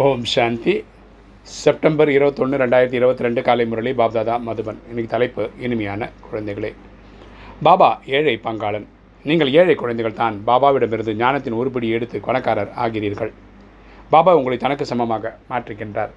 ஓம் 0.00 0.22
சாந்தி. 0.32 0.74
September 1.62 2.10
இருபத்தொன்று 2.14 2.60
ரெண்டாயிரத்தி 2.62 2.96
இருபத்தி 2.98 3.24
ரெண்டு 3.26 3.40
காலை 3.46 3.66
முரளி 3.70 3.92
பாப்தாதா 3.98 4.34
மதுபன். 4.46 4.78
இன்னைக்கு 4.88 5.10
தலைப்பு 5.14 5.42
இனிமையான 5.64 6.08
குழந்தைகளே. 6.26 6.70
பாபா 7.66 7.88
ஏழை 8.06 8.34
பங்காளன். 8.46 8.86
நீங்கள் 9.24 9.52
ஏழை 9.58 9.74
குழந்தைகள் 9.74 10.16
தான். 10.22 10.36
பாபாவிடமிருந்து 10.46 11.14
ஞானத்தின் 11.14 11.58
உருப்படி 11.60 11.88
எடுத்து 11.96 12.20
கொணக்காரர் 12.20 12.72
ஆகிறீர்கள். 12.84 13.32
பாபா 14.14 14.34
உங்களை 14.38 14.58
தனக்கு 14.64 14.86
சமமாக 14.92 15.34
மாற்றுகின்றார். 15.50 16.14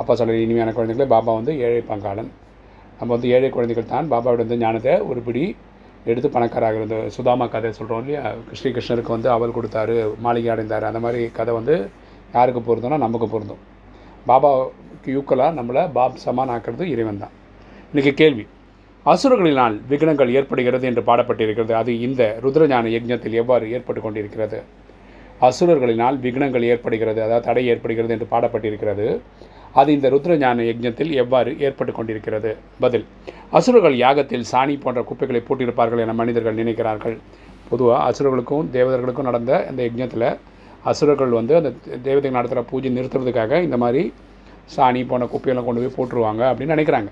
அப்பா 0.00 0.14
சொல்கிற 0.14 0.38
இனிமையான 0.46 0.74
குழந்தைகளே 0.78 1.08
பாபா 1.14 1.32
வந்து 1.40 1.54
ஏழை 1.68 1.82
பங்காளன். 1.92 2.32
நம்ம 2.98 3.12
வந்து 3.16 3.28
ஏழை 3.36 3.50
குழந்தைகள் 3.58 3.90
தான். 3.94 4.10
பாபாவிடம் 4.14 4.62
ஞானத்தை 4.66 5.00
உருப்படி 5.12 5.44
எடுத்து 6.10 6.28
பணக்காராக 6.36 6.74
இருந்த 6.74 7.08
சுதாமா 7.18 7.46
கதை 7.46 7.72
சொல்கிறோம் 7.80 8.02
இல்லையா? 8.04 8.34
ஸ்ரீகிருஷ்ணருக்கு 8.58 9.16
வந்து 9.16 9.30
அவல் 9.38 9.58
கொடுத்தாரு 9.58 9.96
மாளிகை 10.26 10.52
அடைந்தார். 10.54 10.90
அந்த 10.92 11.02
மாதிரி 11.06 11.30
கதை 11.40 11.54
வந்து 11.60 11.76
யாருக்கு 12.34 12.60
பொருந்தோம்னா 12.68 12.98
நமக்கு 13.06 13.28
பொருந்தும். 13.34 13.62
பாபாவுக்கு 14.28 15.10
யூக்கலாக 15.16 15.56
நம்மளை 15.58 15.82
பாப் 15.96 16.20
சமான் 16.24 16.52
ஆக்கிறது 16.54 16.84
இறைவன் 16.94 17.22
தான். 17.22 17.34
இன்றைக்கி 17.92 18.12
கேள்வி 18.20 18.44
அசுரர்களினால் 19.12 19.76
விக்னங்கள் 19.90 20.30
ஏற்படுகிறது 20.38 20.84
என்று 20.90 21.02
பாடப்பட்டிருக்கிறது. 21.08 21.72
அது 21.80 21.92
இந்த 22.06 22.22
ருத்ரஞான 22.44 22.90
யஜ்ஞத்தில் 22.96 23.36
எவ்வாறு 23.42 23.64
ஏற்பட்டு 23.76 24.00
கொண்டிருக்கிறது? 24.04 24.58
அசுரர்களினால் 25.48 26.18
விக்னங்கள் 26.24 26.66
ஏற்படுகிறது 26.72 27.20
அதாவது 27.24 27.46
தடை 27.46 27.64
ஏற்படுகிறது 27.72 28.14
என்று 28.16 28.28
பாடப்பட்டிருக்கிறது. 28.34 29.06
அது 29.80 29.90
இந்த 29.96 30.06
ருத்ரஞான 30.14 30.64
யஜ்ஞத்தில் 30.68 31.12
எவ்வாறு 31.22 31.50
ஏற்பட்டு 31.66 31.92
கொண்டிருக்கிறது? 31.98 32.50
பதில் 32.84 33.06
அசுரர்கள் 33.58 33.96
யாகத்தில் 34.04 34.48
சாணி 34.52 34.74
போன்ற 34.84 35.02
குப்பைகளை 35.10 35.40
போட்டிருப்பார்கள் 35.48 36.02
என 36.04 36.14
மனிதர்கள் 36.20 36.60
நினைக்கிறார்கள். 36.62 37.16
பொதுவாக 37.70 38.00
அசுரர்களுக்கும் 38.08 38.70
தேவதர்களுக்கும் 38.78 39.28
நடந்த 39.30 39.52
இந்த 39.70 39.82
யஜ்ஞத்தில் 39.88 40.28
அசுரர்கள் 40.90 41.38
வந்து 41.38 41.54
அந்த 41.60 41.70
தேவதைகள் 42.06 42.38
நடத்துகிற 42.38 42.62
பூஜை 42.70 42.90
நிறுத்துறதுக்காக 42.98 43.60
இந்த 43.66 43.76
மாதிரி 43.82 44.02
சாணி 44.74 45.00
போன 45.10 45.26
குப்பையெல்லாம் 45.32 45.66
கொண்டு 45.68 45.82
போய் 45.82 45.96
போட்டுருவாங்க 45.98 46.42
அப்படின்னு 46.50 46.76
நினைக்கிறாங்க. 46.76 47.10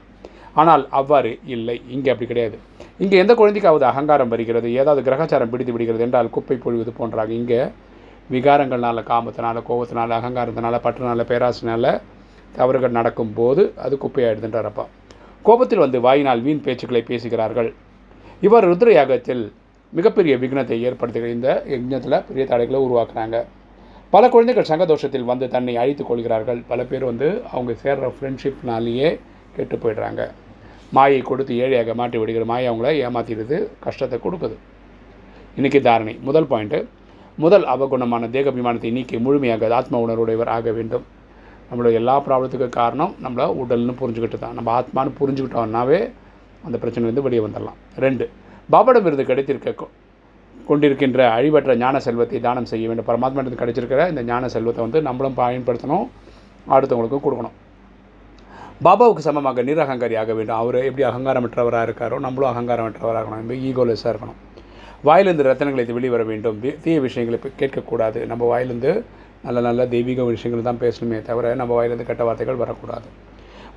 ஆனால் 0.60 0.82
அவ்வாறு 0.98 1.32
இல்லை. 1.54 1.76
இங்கே 1.94 2.10
அப்படி 2.12 2.28
கிடையாது. 2.30 2.56
இங்கே 3.04 3.16
எந்த 3.22 3.32
குழந்தைக்காவது 3.40 3.84
அகங்காரம் 3.90 4.32
வருகிறது? 4.32 4.68
ஏதாவது 4.80 5.00
கிரகச்சாரம் 5.08 5.52
பிடித்து 5.52 5.74
விடுகிறது 5.74 6.04
என்றால் 6.06 6.30
குப்பை 6.36 6.56
பொழிவது 6.64 6.92
போன்றாங்க. 6.98 7.32
இங்கே 7.40 7.60
விகாரங்கள்னால 8.34 9.02
காமத்தினால 9.10 9.62
கோபத்தினால 9.68 10.16
அகங்காரத்தினால 10.20 10.80
பற்றுனால 10.86 11.24
பேராசினால 11.30 11.92
தவறுகள் 12.56 12.96
நடக்கும்போது 12.98 13.62
அது 13.84 13.94
குப்பையாயிடுதுன்றார் 14.04 14.68
அப்பா. 14.70 14.84
கோபத்தில் 15.44 15.84
வந்து 15.84 15.98
வாயினால் 16.06 16.44
வீண் 16.46 16.64
பேச்சுக்களை 16.66 17.02
பேசுகிறார்கள். 17.10 17.70
இவர் 18.46 18.68
ருத்ர 18.70 18.90
யாகத்தில் 18.98 19.44
மிகப்பெரிய 19.92 20.34
விக்னத்தை 20.42 20.76
ஏற்படுத்துகிற 20.88 21.30
இந்த 21.36 21.48
யஜ்னத்தில் 21.72 22.22
பெரிய 22.28 22.44
தடைகளை 22.50 22.80
உருவாக்குறாங்க. 22.86 23.38
பல 24.14 24.24
குழந்தைகள் 24.34 24.68
சங்கதோஷத்தில் 24.70 25.26
வந்து 25.30 25.46
தன்னை 25.48 25.74
அழித்துக் 25.80 26.08
கொள்கிறார்கள். 26.08 26.60
பல 26.70 26.80
பேர் 26.90 27.04
வந்து 27.08 27.26
அவங்க 27.52 27.72
சேர்கிற 27.82 28.06
ஃப்ரெண்ட்ஷிப்னாலேயே 28.14 29.08
கெட்டு 29.56 29.76
போயிடுறாங்க. 29.82 30.22
மாயை 30.96 31.20
கொடுத்து 31.28 31.52
ஏழையாக 31.64 31.94
மாட்டி 32.00 32.18
விடுகிற 32.20 32.44
மாயை 32.52 32.66
அவங்கள 32.70 32.88
ஏமாற்றிடுது 33.04 33.56
கஷ்டத்தை 33.84 34.18
கொடுக்குது. 34.24 34.56
இன்றைக்கி 35.58 35.80
தாரணை. 35.88 36.14
முதல் 36.28 36.48
பாயிண்ட்டு 36.52 36.80
முதல் 37.44 37.66
அவகுணமான 37.74 38.30
தேகபிமானத்தை 38.36 38.90
நீக்கி 38.96 39.18
முழுமையாக 39.26 39.70
ஆத்ம 39.78 40.00
உணர்வுடையவர் 40.06 40.52
ஆக 40.56 40.70
வேண்டும். 40.78 41.04
நம்மளோட 41.70 41.92
எல்லா 42.00 42.16
ப்ராப்ளத்துக்கும் 42.26 42.76
காரணம் 42.80 43.14
நம்மள 43.24 43.42
உடல்னு 43.62 43.94
புரிஞ்சுக்கிட்டு 44.02 44.38
தான். 44.44 44.56
நம்ம 44.58 44.70
ஆத்மான்னு 44.80 45.16
புரிஞ்சுக்கிட்டோம்னாவே 45.20 46.00
அந்த 46.66 46.76
பிரச்சனைலேருந்து 46.82 47.26
வெளியே 47.28 47.44
வந்துடலாம். 47.46 47.78
ரெண்டு 48.06 48.26
பாபாடம் 48.74 49.06
இருந்து 49.08 49.30
கிடைத்திருக்க 49.30 49.88
கொண்டிருக்கின்ற 50.68 51.20
அழிவற்ற 51.36 51.74
ஞான 51.82 51.96
செல்வத்தை 52.06 52.38
தானம் 52.46 52.68
செய்ய 52.72 52.84
வேண்டும். 52.90 53.08
பரமாத்மாவிலிருந்து 53.10 53.60
கிடைச்சிருக்கிற 53.62 54.08
இந்த 54.12 54.22
ஞான 54.30 54.48
செல்வத்தை 54.54 54.82
வந்து 54.86 55.00
நம்மளும் 55.08 55.36
பயன்படுத்தணும் 55.42 56.06
அடுத்தவங்களுக்கும் 56.76 57.24
கொடுக்கணும். 57.26 57.56
பாபாவுக்கு 58.86 59.22
சமமாக 59.28 59.62
நிரகங்காரி 59.68 60.14
ஆக 60.22 60.32
வேண்டும். 60.38 60.58
அவர் 60.62 60.78
எப்படி 60.88 61.04
அகங்காரமற்றவராக 61.10 61.86
இருக்காரோ 61.88 62.18
நம்மளும் 62.26 62.50
அகங்காரமற்றவராக 62.52 63.20
இருக்கணும் 63.22 63.42
நம்ம 63.42 63.58
ஈகோலெஸ்ஸாக 63.70 64.12
இருக்கணும். 64.12 64.38
வாயிலிருந்து 65.08 65.46
ரத்தனங்களை 65.48 65.84
வெளிவர 65.98 66.22
வேண்டும். 66.30 66.56
தீய 66.84 66.96
விஷயங்களை 67.06 67.38
கேட்கக்கூடாது. 67.60 68.20
நம்ம 68.30 68.42
வாயிலிருந்து 68.52 68.92
நல்ல 69.46 69.58
நல்ல 69.66 69.82
தெய்வீக 69.94 70.24
விஷயங்கள் 70.32 70.68
தான் 70.68 70.80
பேசணுமே 70.84 71.18
தவிர 71.28 71.54
நம்ம 71.60 71.72
வாயிலிருந்து 71.78 72.08
கெட்ட 72.08 72.24
வார்த்தைகள் 72.28 72.62
வரக்கூடாது. 72.62 73.08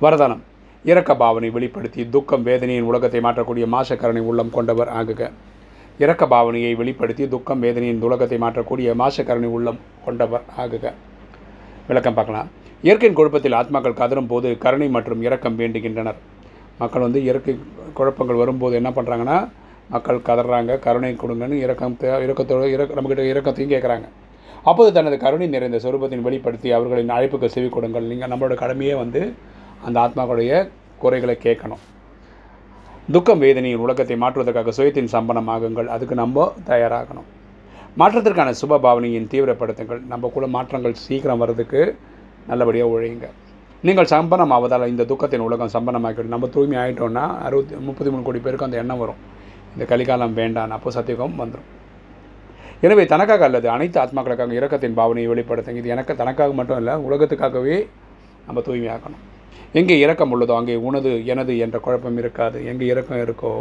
வரதானம். 0.04 0.42
இரக்க 0.90 1.10
பாவனை 1.22 1.48
வெளிப்படுத்தி 1.56 2.02
துக்கம் 2.14 2.42
வேதனையின் 2.48 2.88
உலகத்தை 2.90 3.20
மாற்றக்கூடிய 3.26 3.66
மாசக்கரணை 3.74 4.22
உள்ளம் 4.30 4.54
கொண்டவர் 4.56 4.90
ஆகுக. 5.00 5.30
இரக்க 6.02 6.24
பாவனையை 6.30 6.70
வெளிப்படுத்தி 6.78 7.24
துக்கம் 7.32 7.60
வேதனையின் 7.64 8.00
துலகத்தை 8.04 8.38
மாற்றக்கூடிய 8.44 8.94
மாசக்கரணி 9.00 9.48
உள்ளம் 9.56 9.78
கொண்டவர் 10.04 10.44
ஆகுக. 10.62 10.84
விளக்கம் 11.88 12.16
பார்க்கலாம். 12.16 12.48
இயற்கையின் 12.86 13.16
குழப்பத்தில் 13.18 13.56
ஆத்மாக்கள் 13.58 13.96
கதரும் 14.00 14.30
போது 14.32 14.48
கருணை 14.64 14.88
மற்றும் 14.96 15.22
இரக்கம் 15.26 15.58
வேண்டுகின்றனர். 15.60 16.18
மக்கள் 16.80 17.04
வந்து 17.06 17.22
இயற்கை 17.26 17.54
குழப்பங்கள் 18.00 18.40
வரும்போது 18.42 18.74
என்ன 18.80 18.92
பண்ணுறாங்கன்னா 18.96 19.38
மக்கள் 19.94 20.20
கதறாங்க 20.30 20.80
கருணை 20.88 21.12
கொடுங்கன்னு 21.22 21.62
இரக்கம் 21.64 21.96
இரக்கத்தோடு 22.26 22.74
இறக்க 22.76 22.98
நம்மக்கிட்ட 22.98 23.30
இரக்கத்தையும் 23.32 23.72
கேட்குறாங்க 23.76 24.06
அப்போது 24.70 24.90
தனது 24.98 25.16
கருணை 25.24 25.46
நிறைந்த 25.56 25.78
சொரூபத்தின் 25.86 26.26
வெளிப்படுத்தி 26.28 26.68
அவர்களின் 26.76 27.16
அழைப்புக்கு 27.16 27.54
செவி 27.56 27.68
கொடுங்கள் 27.78 28.10
நீங்கள் 28.12 28.32
நம்மளோட 28.32 28.54
கடமையே 28.64 28.94
வந்து 29.04 29.22
அந்த 29.86 29.96
ஆத்மாக்களுடைய 30.06 30.52
குறைகளை 31.02 31.36
கேட்கணும். 31.46 31.82
துக்கம் 33.12 33.40
வேதனையின் 33.44 33.82
உலகத்தை 33.84 34.16
மாற்றுவதற்காக 34.20 34.72
சுயத்தின் 34.76 35.10
சம்பனம் 35.14 35.48
ஆகுங்கள் 35.54 35.88
அதுக்கு 35.94 36.14
நம்ம 36.20 36.44
தயாராகணும். 36.68 37.26
மாற்றத்திற்கான 38.00 38.52
சுப 38.60 38.78
பாவனையின் 38.84 39.26
தீவிரப்படுத்துங்கள். 39.32 40.00
நம்மக்குள்ள 40.12 40.46
மாற்றங்கள் 40.54 40.94
சீக்கிரம் 41.02 41.40
வர்றதுக்கு 41.42 41.80
நல்லபடியாக 42.50 42.92
உழையுங்க. 42.92 43.28
நீங்கள் 43.88 44.08
சம்பனம் 44.12 44.54
ஆவதால் 44.56 44.86
இந்த 44.92 45.06
துக்கத்தின் 45.10 45.44
உலகம் 45.48 45.72
சம்பனமாக்கிடும் 45.74 46.34
நம்ம 46.34 46.50
தூய்மை 46.54 46.78
ஆகிட்டோன்னா 46.84 47.24
அறுபத்தி 47.48 47.82
முப்பத்தி 47.88 48.12
மூணு 48.14 48.26
கோடி 48.28 48.42
பேருக்கு 48.46 48.68
அந்த 48.68 48.80
எண்ணம் 48.84 49.02
வரும். 49.02 49.20
இந்த 49.74 49.86
கலிகாலம் 49.92 50.34
வேண்டாம் 50.40 50.74
அப்போ 50.78 50.94
சத்தியகம் 50.96 51.36
வந்துடும் 51.42 51.70
எனவே 52.86 53.06
தனக்காக 53.12 53.44
அல்லது 53.50 53.68
அனைத்து 53.76 53.98
ஆத்மாக்களுக்காக 54.04 54.58
இரக்கத்தின் 54.60 54.98
பாவனையை 55.02 55.28
வெளிப்படுத்துங்க. 55.34 55.82
இது 55.84 55.94
எனக்கு 55.96 56.20
தனக்காக 56.22 56.52
மட்டும் 56.62 56.80
இல்லை 56.82 56.96
உலகத்துக்காகவே 57.10 57.78
நம்ம 58.48 58.60
தூய்மையாக்கணும் 58.68 59.22
எங்கே 59.78 59.96
இறக்கம் 60.04 60.32
உள்ளதோ 60.34 60.54
அங்கே 60.60 60.74
உனது 60.88 61.12
எனது 61.32 61.52
என்ற 61.64 61.76
குழப்பம் 61.86 62.18
இருக்காது. 62.22 62.58
எங்கே 62.72 62.86
இறக்கம் 62.92 63.22
இருக்கோ 63.24 63.52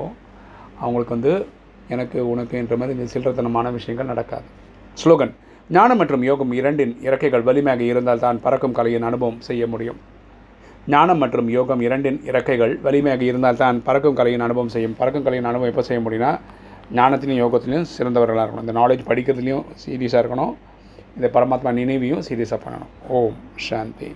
அவங்களுக்கு 0.84 1.16
வந்து 1.18 1.34
எனக்கு 1.94 2.18
உனக்கு 2.34 2.56
என்ற 2.62 2.74
மாதிரி 2.80 2.98
இந்த 2.98 3.08
சில்லறத்தனமான 3.14 3.72
விஷயங்கள் 3.78 4.12
நடக்காது. 4.12 4.48
ஸ்லோகன் 5.02 5.34
ஞானம் 5.76 6.00
மற்றும் 6.02 6.24
யோகம் 6.30 6.52
இரண்டின் 6.59 6.94
இறக்கைகள் 7.08 7.46
வலிமையாக 7.48 7.84
இருந்தால் 7.92 8.24
தான் 8.26 8.40
பறக்கும் 8.46 8.76
கலையின் 8.78 9.08
அனுபவம் 9.09 9.40
செய்ய 9.48 9.64
முடியும். 9.74 10.00
ஞானம் 10.94 11.22
மற்றும் 11.24 11.50
யோகம் 11.58 11.81
இரண்டின் 11.88 12.20
இறக்கைகள் 12.30 12.74
வலிமையாக 12.86 13.24
இருந்தால் 13.30 13.62
தான் 13.62 13.78
பறக்கும் 13.88 14.18
கலையின் 14.20 14.46
அனுபவம் 14.48 14.74
செய்யும். 14.75 14.96
பறக்கும் 15.00 15.25
கலையின் 15.28 15.50
அனுபவம் 15.52 15.72
எப்போ 15.72 15.86
செய்ய 15.90 16.02
முடியும்னா 16.06 16.31
ஞானத்திலையும் 17.00 17.42
யோகத்திலையும் 17.44 17.88
சிறந்தவர்களாக 17.96 18.46
இருக்கணும். 18.46 18.66
இந்த 18.68 18.75
நாலேஜ் 18.80 19.08
படிக்கிறதுலையும் 19.10 19.66
சீரியஸாக 19.84 20.22
இருக்கணும். 20.24 20.54
இந்த 21.18 21.28
பரமாத்மா 21.36 21.72
நினைவையும் 21.80 22.24
சீரியஸாக 22.30 22.60
பண்ணணும். 22.66 22.92
ஓம் 23.20 23.40
சாந்தி. 23.68 24.12